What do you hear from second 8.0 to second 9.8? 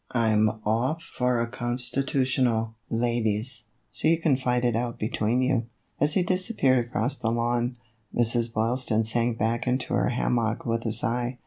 Mrs. Boylston sank back